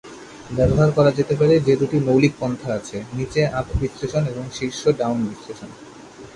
[0.49, 5.19] ব্যবহার করা যেতে পারে যে দুটি মৌলিক পন্থা আছে: নিচে আপ বিশ্লেষণ এবং শীর্ষ ডাউন
[5.25, 5.69] বিশ্লেষণ।